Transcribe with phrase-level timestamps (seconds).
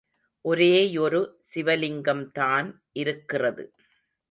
[0.45, 1.21] ஒரேயொரு
[1.53, 2.69] சிவலிங்கம்தான்
[2.93, 3.65] இருக்கிறது.